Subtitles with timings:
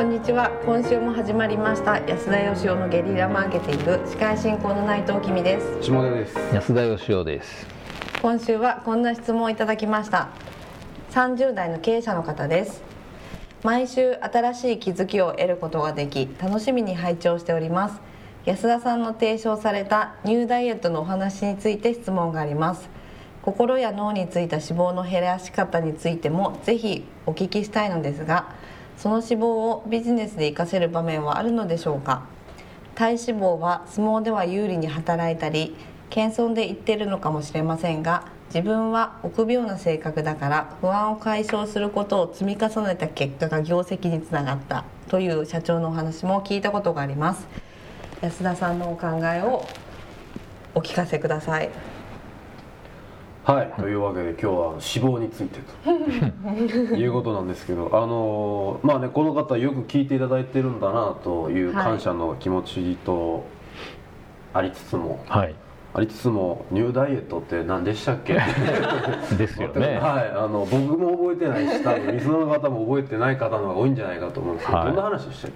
[0.00, 0.48] こんにちは。
[0.64, 1.98] 今週も始まりました。
[1.98, 4.08] 安田義雄のゲリラマーケティング。
[4.08, 5.82] 司会進行の内藤君です。
[5.82, 6.38] 下田です。
[6.54, 7.66] 安田義雄です。
[8.22, 10.30] 今週はこんな質問をいただきました。
[11.10, 12.82] 30代の経営者の方です。
[13.62, 18.00] 毎週新しい気づきを得ることができ楽しみに拝聴しております。
[18.46, 22.88] 安田さんの提唱されたニューダイエットのお話について質問があります。
[23.42, 28.48] 心や脳についた脂肪の減らし方についてもぜひお聞きしたいのですが
[29.00, 32.26] その脂肪をビジネスで活かせる場面はあるのでしょうか？
[32.94, 35.74] 体脂肪は相撲では有利に働いたり
[36.10, 47.48] 謙遜で言ってるのかもしれませんが自分は臆病な性格だから不安を解消することを積み重ねた結果が業績につながったという社長のお話も聞いたことがあります。
[48.20, 49.66] 安田さんのお考えを
[50.74, 51.70] お聞かせください。
[53.54, 53.72] はい。
[53.80, 55.90] というわけで今日は脂肪についてと。
[56.96, 63.44] いうことなんですけどあのまあねこの方よく聞いていただいてるんだなという感謝の気持ちと
[64.52, 65.54] ありつつも、はい。
[65.92, 68.34] ありつつもニューダイエットって何でしたっけ？
[69.36, 69.98] ですよね。
[70.00, 70.30] はい。
[70.32, 74.86] あの僕も覚えてないし多分リスナーの方も覚えてない方の方が多いんじゃないかと思うんですけど、はい。
[74.86, 75.50] どんな話でしたっ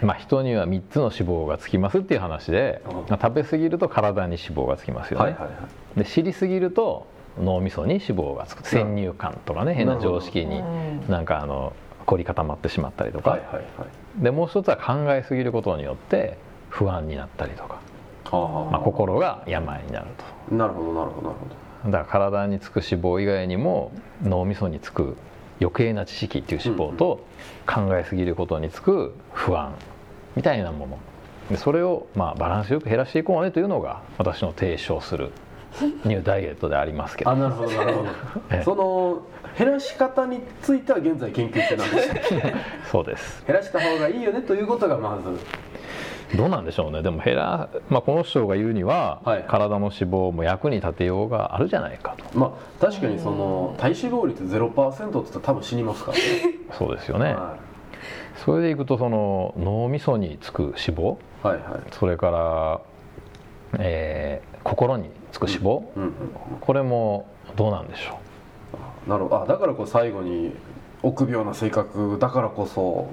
[0.00, 0.04] け？
[0.06, 2.94] まあ人には3つの脂肪がつきますっていう話で、うん。
[2.96, 5.48] まあ食べ過ぎると体に脂肪がつきますよね、はいはいは
[5.96, 5.98] い。
[6.00, 7.06] で知りすぎると
[7.40, 8.66] 脳みそに脂肪がつく。
[8.66, 11.08] 先入観とかね変な常識にうん。
[11.08, 11.72] なんかあの
[12.06, 13.64] 凝り固まってしまったりとか、はいはいはい。
[14.22, 16.38] でもう一つは考えすぎることによって
[16.70, 17.80] 不安になったりとか、
[18.36, 20.06] はまあ、心が病になる
[20.50, 23.92] あなるほどなるほどなるほとだから体につく脂肪以外にも
[24.22, 25.16] 脳みそにつく
[25.60, 27.24] 余計な知識っていう脂肪と
[27.66, 29.74] 考えすぎることにつく不安
[30.36, 30.98] みたいなもの。
[31.50, 35.30] でそれをまあバランスよく減らしていこうねというのが私の提唱する
[36.04, 37.30] ニューダイエットでありますけど。
[37.30, 38.08] どあなるほどなるほど。
[38.50, 38.62] ええ。
[38.64, 39.22] その
[39.56, 42.54] 減らし方については現在研究中なんでしたっけ
[42.90, 43.44] そうです。
[43.46, 46.36] 減らした方がいいよねということがまず。
[46.36, 47.02] どうなんでしょうね。
[47.02, 49.44] でも減ら、まあ、この人が言うには、はい。
[49.48, 52.38] 体の脂肪も役に立てようがあるじゃないかと。
[52.38, 56.24] まあ確かにその体脂肪率0%って言ったら多分死にますからね。
[56.76, 57.56] そうですよね、は
[58.36, 61.16] それでいくとその脳みそにつく脂肪。
[61.44, 61.62] いはいはい。
[61.92, 62.80] それから、
[63.78, 65.82] えー心につく脂肪、
[66.60, 67.26] これも
[67.56, 68.18] どうなんでしょ
[69.06, 70.52] うなるほどあだからこう最後に
[71.02, 73.08] 臆病な性格だからこそ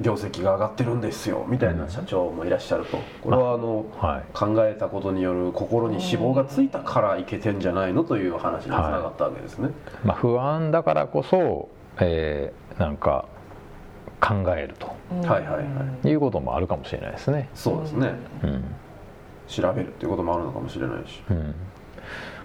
[0.00, 9.70] 業績が上がってるんですよみたいな社長もいらっしゃるとこれはあのはい考えたことによる心に脂肪がついたからいけてんじゃないのという話につながったわけですね、
[10.04, 11.68] まあ、不安だからこそ、
[12.00, 13.24] えーなんか
[14.20, 14.88] 考えると
[15.26, 15.62] はいはいは
[16.04, 17.48] いいうこともあるかもしれないですね。
[17.54, 18.64] そうですねうん
[19.48, 21.54] 調べるっていうこともあるのかもしれないし、うん、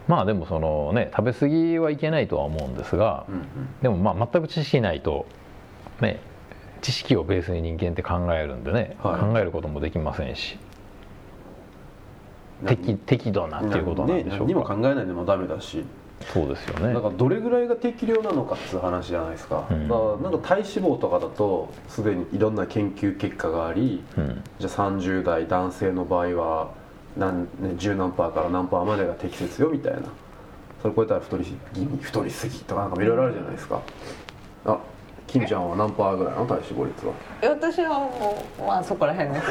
[0.08, 3.46] まあでもそのね食べ過ぎはいけないとは思うんですがうんうん、
[3.82, 5.26] でもまあ全く知識ないと
[6.02, 6.20] ね
[6.82, 9.20] 知識をベースに人間って考えるんでね、はい。
[9.20, 10.58] 考えることもできませんし。
[12.68, 15.86] 適適度なっていうことなんでしょ何にもうか考えないでもダメだし。
[16.34, 16.94] そうですよね。
[16.94, 19.88] なんかどれぐらいが適量なのかっていう話じゃないですか,、うん。
[19.88, 24.44] だからなんか体脂肪とかだとすでにいろんな研究結果がありうん。
[24.60, 26.70] じゃあ30代男性の場合は
[27.18, 30.02] 何、ね、10何パーから何パーまでが適切よみたいな。
[30.82, 33.82] それ超えたら太り気味太りすぎとかなんかいろいろあるじゃないですか。
[34.66, 34.78] あ
[35.28, 37.14] 金ちゃんは何パーぐらいの体脂肪率は。
[37.44, 39.48] 私はもうまあそこら辺です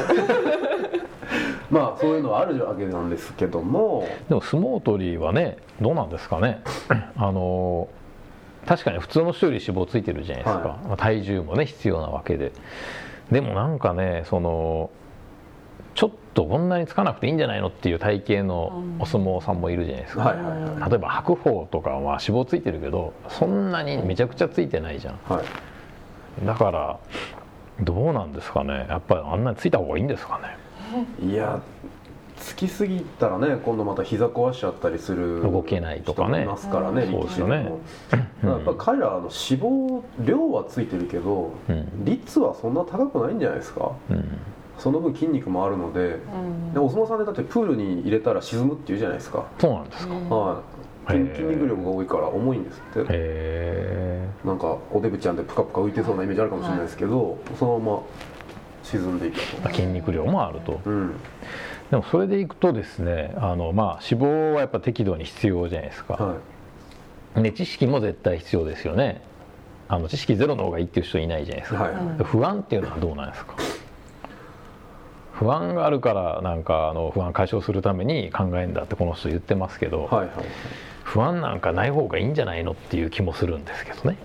[1.71, 4.05] まあそういうのはあるわけなんですけども。
[4.27, 6.61] でも相撲取りはねどうなんですかね。
[7.15, 7.87] あの
[8.65, 12.51] 確かに普通の人より脂肪ついてるじゃないですか、はいまあ体重もね必要なわけで。
[13.31, 14.89] でもなんかねその
[16.01, 20.45] ちょっとこんなにつかなくていいんじゃないのっていう体型のお相撲さんもいるじゃないですか、はいはい
[20.79, 20.89] はい。
[20.89, 25.19] 例えば白鵬とかは脂肪ついてるけどそんなにめちゃくちゃついてないじゃん。
[25.29, 26.43] はい。
[26.43, 26.99] だから
[27.81, 28.87] どうなんですかね。
[28.89, 30.57] やっぱりあんなについた方がいいんですかね。
[31.23, 31.61] いや
[32.35, 36.41] つきすぎたらね今度また膝壊しちゃったりする動けないとかね。
[36.41, 37.71] いますからね、うんそうですよね。
[38.09, 42.05] だからやっぱ彼らあの脂肪量はついてるけど、うん。
[42.05, 43.91] 率はそんな高くないんじゃないですか？
[44.09, 44.25] うん
[44.81, 46.17] その分筋肉もあるので,、
[46.73, 50.63] でお相撲さんでだってプールに入れたら沈むっていうじゃないですか、そうなんですか、は
[51.09, 53.05] い、筋肉量が多いから重いんですって。
[53.09, 58.01] へなんかおデブちゃんでプカプカ浮いてそうなイメージあるかもしれないですけど、そのまま
[58.83, 59.69] 沈んでいくと。
[59.69, 60.81] え筋肉量もあると。
[60.83, 61.13] うん。
[61.91, 66.37] でもそれでいくとですねあのまあ脂肪はやっぱ適度に必要じゃないですか、は
[67.35, 69.21] で知識も絶対必要ですよね。
[69.89, 72.05] あの知識ゼロの方がいいっていう人いないじゃないですか、いはい。
[72.05, 73.55] はい不安っていうのはどうなんですか？
[75.41, 80.29] 不安があるからなんかあの不安解消するために考えんだってこの人言ってますけど、はいはい
[81.03, 84.17] 不安なんかない方がいいんじゃないのっていう気もするんですけどね。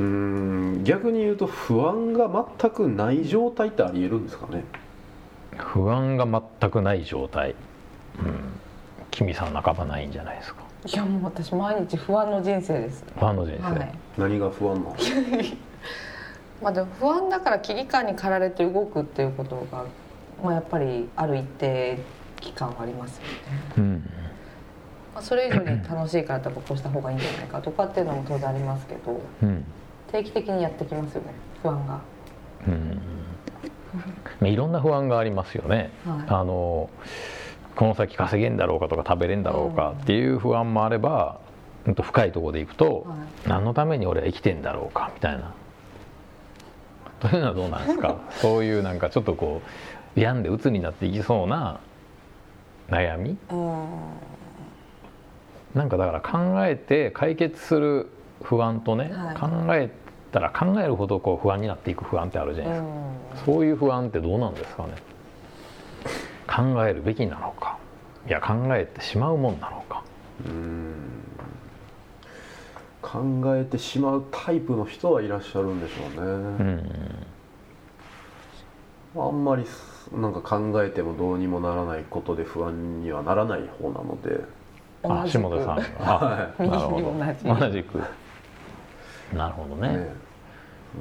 [0.00, 4.64] うん逆に言うと不安が全くない状態ってありえるんですかね？
[5.56, 7.50] 不安が全くない状態、
[8.18, 8.34] うん、
[9.12, 10.62] 君さん半ばないんじゃないですか。
[10.86, 13.04] いやもう私毎日不安の人生です。
[13.16, 13.94] 不安の人生、はい。
[14.16, 14.96] 何が不安なの
[16.62, 19.84] まあでも不安だから危機感に駆られて動くっていうことが、
[20.42, 21.98] まあ、やっぱりある一定
[22.40, 23.28] 期間はありますよね、
[23.78, 24.10] うん。
[25.14, 29.64] まあ、それ以上に楽しいからやっぱこうした方がいいんじゃないかとかっていうのも当然ありますけどうん。
[30.12, 32.00] 定期的にやってきますよね不安が。
[32.68, 33.00] うん。
[34.40, 36.24] まあいろんな不安がありますよね、はい。
[36.28, 36.90] あの
[37.76, 41.40] この先稼げんだろうかとか食べれんだろうかっていう不安もあれば、
[41.86, 43.16] うんと深いところでいくと、は
[43.46, 45.54] 何のために俺は生きてんだろうかみたいな
[47.20, 48.16] というのはどうなんですか？
[48.40, 49.62] そういうなんかちょっとこ
[50.16, 51.78] う病んで鬱になっていきそうな
[52.88, 53.36] 悩み？
[53.50, 53.86] うん。
[55.74, 58.08] なんかだから考えて解決する
[58.42, 59.36] 不安とね、はい。
[59.36, 59.90] 考え
[60.32, 63.56] たら考えるほどこう不安になっていく不安ってあるじゃないですか、うん。
[63.56, 64.94] そういう不安ってどうなんですかね？
[66.48, 67.76] 考えるべきなのか？
[68.26, 70.02] いや考えてしまうもんなのか？
[70.46, 70.94] うん
[73.10, 76.26] 考えてしまうタイプの人はいらっしゃるんでしょうう
[76.64, 77.26] ね、ん。
[79.16, 79.64] あんまり
[80.12, 84.44] なんか考えてもどうにもならないことで不安にはならない方なので。
[85.02, 87.14] あ下田さんあ右なるほにど
[87.48, 88.00] 同じ同じく。
[89.34, 89.88] なるほどね。
[89.88, 90.12] ね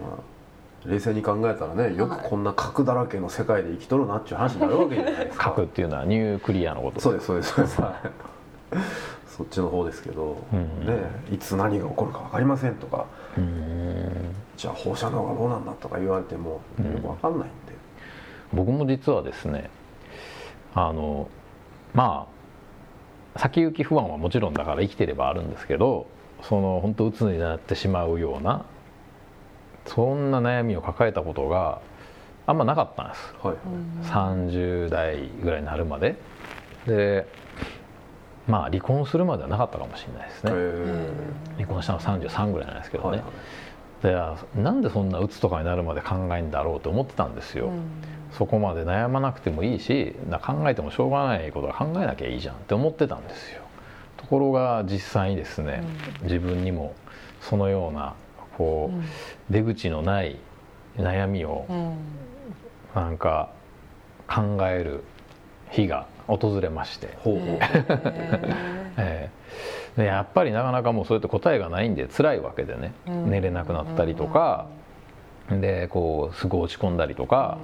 [0.02, 5.44] まあ、冷静に考えたらねよくこんな核だらけの世界で生きとるなっていう話になるわけじゃないですか。
[5.46, 7.82] 核っていうのはニュークリアのことそうですそうですそうです。
[7.82, 7.90] は
[8.72, 8.80] い
[9.30, 10.86] そっちの方ですけど、うん。
[10.86, 10.98] ね
[11.31, 13.06] いつ何が起こるか分かりませんとか
[13.38, 14.36] うん。
[14.58, 16.92] じゃあ放射能がどうなんだとか言われてもうん。
[16.92, 17.74] よく分かんないんで、
[18.54, 19.70] 僕も実はですね
[20.74, 21.30] あの
[21.94, 22.28] ま
[23.36, 26.08] あ先行き不安はもちろんだから生きてればあるんですけど
[26.42, 28.66] その本当鬱になってしまうような
[29.86, 31.81] そんな悩みを抱えたことが
[32.46, 33.36] あんまなかったんです。
[33.44, 33.56] はい。
[34.06, 36.16] 30代ぐらいになるまで。
[36.88, 37.28] で
[38.50, 41.13] まあ離婚するまではなかったかもしれないですね、え
[41.57, 44.04] 離婚したのは33ぐらいなんですけどね、ーはいはい。
[44.04, 47.84] であなんでそんな鬱とかになるまで考えんだろうと思ってたんですよ、うん。
[48.31, 53.62] そこまで悩まなくてもいいしな考えてもしょうがないことは考えなきゃいいじゃんって思ってたんですよ。
[54.18, 55.84] ところが実際にですね、
[56.24, 56.94] 自分にも
[57.42, 58.16] そのような
[58.57, 60.38] こう、出口のない
[60.98, 61.98] 悩みをうん。
[62.95, 63.52] なんか
[64.28, 65.04] 考える
[65.69, 66.07] 日が
[66.38, 67.10] 訪れまして、
[68.98, 69.30] え
[69.98, 70.02] え。
[70.02, 73.30] でやっぱりなかなかもうそれって答えがないんで辛いわけでね、うん。
[73.30, 74.68] 寝れなくなったりとか、
[75.50, 77.58] でこうすごい落ち込んだりとか、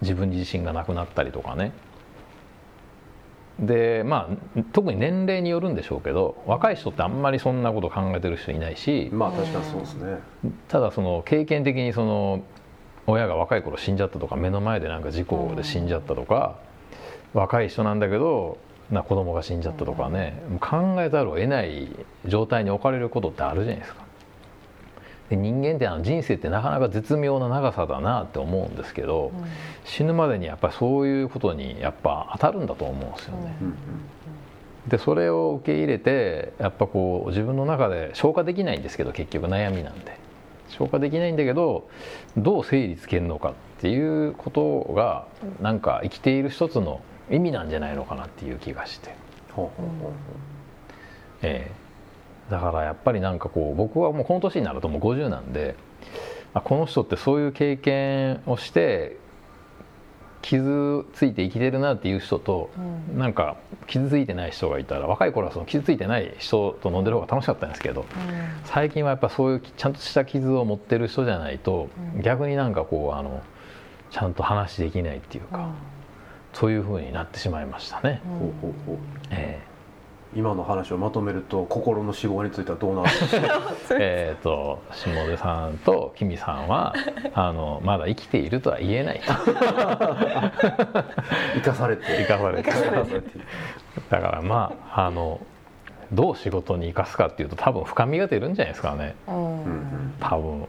[0.00, 1.72] 自分に自信がなくなったりとかね。
[3.58, 10.18] でまあ特に年齢によるんでしょうけど若い人ってあんまりそんなこと考えてる人いないしまあ確かにそうですね、
[10.68, 12.42] ただその経験的にその
[13.06, 16.56] 親が若い頃死んじゃったとか目の前でなんか事故で死んじゃったとか、
[17.34, 18.58] 若い人なんだけど
[18.90, 21.88] な子供が死んじゃったとかね、もう考えざるを得ない
[22.26, 24.02] 状態に置かれることってあるじゃないですか。
[25.30, 29.32] で人間ってあの人生ってなかなか絶妙な長さだなって思うんですけど、
[29.84, 33.56] 死ぬまでにやっぱりそういうことにやっぱ当たるんだと思うんですよね。
[33.62, 33.74] うんうん
[34.88, 40.18] でそれを受け入れてやっぱこう自分の中で消化できないんですけど結局悩みなんで
[40.70, 41.88] 消化できないんだけど
[42.36, 45.26] どう整理つけるのかっていうことが
[45.60, 49.14] なんか生きている一つの意味なんじゃないのかなっていう気がして、
[51.42, 51.82] ええ。
[52.50, 55.74] だからやっぱりなんかこう僕はもうこの年になるともう50なんで
[56.52, 59.16] あこの人ってそういう経験をして
[60.42, 63.18] 傷ついて生きてるなっていう人と、うん。
[63.18, 68.04] なんか傷ついてない人がいたら若い頃はその傷ついてない人と飲んでる方が楽しかったんですけど
[68.64, 72.22] 最近はやっぱそういうちゃんとした傷を持ってる人じゃないと、うん。
[72.22, 73.42] 逆になんかこうあの
[74.10, 75.70] ちゃんと話できないっていうか、
[76.52, 78.20] そういうふうになってしまいましたね。
[78.24, 78.96] うほうほうほう。
[79.30, 79.60] え
[80.34, 83.60] 今の話をまとめると心の死亡についてはどうなるんですか？
[84.00, 86.94] え えーと下出さんとキミさんは
[87.34, 89.32] あのまだ生きているとは言えないと。
[91.54, 92.04] 生かされて。
[92.22, 92.70] 生かされて。
[92.70, 93.30] 生かされて。
[94.10, 95.40] だからまああの
[96.12, 99.14] どう仕事に生かすかっていうと多分深みが出るんじゃないですかね。
[99.26, 100.66] 多分、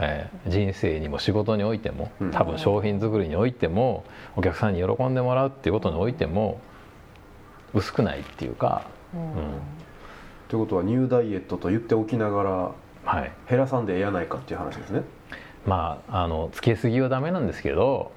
[0.00, 2.30] えー人生にも仕事においてもうん。
[2.30, 4.04] 多分商品作りにおいても
[4.36, 6.60] お客さんに喜んでもらうっていうことにおいても
[7.74, 8.82] 薄くないっていうか、
[9.14, 9.20] うん。
[9.20, 9.34] うん。
[10.48, 12.72] ということはニューダイエットと言っておきながら
[13.04, 15.02] はい、減らさんでええやないかっていう話ですね。
[15.66, 18.12] まああのつけすぎはダメなんですけど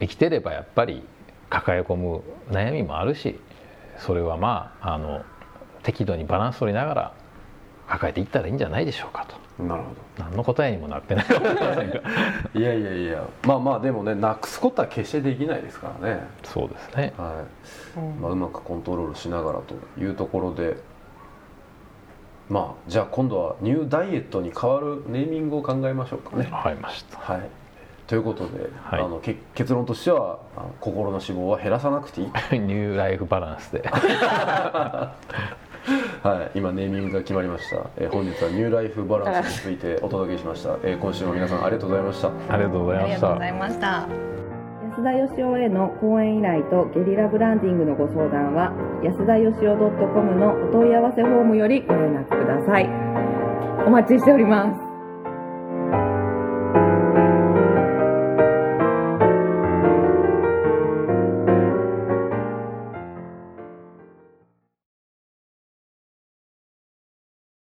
[0.00, 1.02] 生きてればやっぱり
[1.50, 3.38] 抱え込む悩みもあるし
[3.98, 5.22] それはまああの
[5.82, 7.12] 適度にバランス取りながら
[7.88, 9.44] 抱えていったらいいんじゃないでしょうかと。
[9.62, 9.88] なるほ
[10.18, 11.26] 何の答えにもなってない
[12.58, 13.24] いやいやいや。
[13.44, 16.26] まあまあでもねなくすことは決してできないですからね。
[16.42, 17.14] そうですね。
[17.16, 17.44] は
[17.96, 17.98] い。
[18.20, 20.76] まあ、うまくコントロールしながらというところで。
[22.48, 26.48] まあじゃあ今度はニューダイエットに変わるネーミングを考えましょうかね。
[26.52, 27.18] わかりました。
[27.18, 27.40] はい。
[28.06, 29.02] ということで、はい。
[29.02, 30.38] あのけ結論としては
[30.80, 32.26] 心の脂肪は減らさなくていい。
[32.58, 33.82] ニューライフバランスで
[36.22, 42.28] はい、今ネーミングが決まりました、えー本日はニューライフバランスについてお届けしました、えー今週も皆さんありがとうございました。
[42.28, 43.10] ありがとうございました。
[43.10, 44.08] ありがとうございました。
[44.96, 48.72] 安田義雄への講演依頼とゲリラブランディングのご相談は
[49.02, 52.88] 安田義雄 .com のお問い合わせフォームよりご連絡ください。
[53.86, 54.83] お待ちしております